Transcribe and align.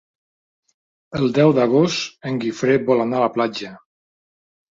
El 1.19 1.29
deu 1.39 1.53
d'agost 1.57 2.25
en 2.31 2.41
Guifré 2.45 2.79
vol 2.89 3.05
anar 3.05 3.21
a 3.21 3.25
la 3.27 3.29
platja. 3.37 3.77